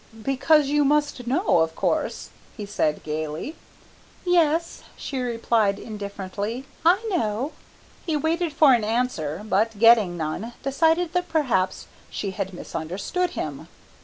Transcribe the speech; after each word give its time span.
"Because 0.23 0.65
you 0.69 0.83
must 0.83 1.27
know, 1.27 1.59
of 1.59 1.75
course," 1.75 2.29
he 2.57 2.65
said 2.65 3.03
gaily. 3.03 3.55
"Yes," 4.25 4.81
she 4.97 5.19
replied 5.19 5.77
indifferently, 5.77 6.65
"I 6.83 7.05
know." 7.11 7.51
He 8.03 8.17
waited 8.17 8.51
for 8.51 8.73
an 8.73 8.83
answer, 8.83 9.43
but 9.47 9.77
getting 9.77 10.17
none, 10.17 10.53
decided 10.63 11.13
that 11.13 11.29
perhaps 11.29 11.85
she 12.09 12.31
had 12.31 12.51
misunderstood 12.51 13.29
him. 13.37 13.67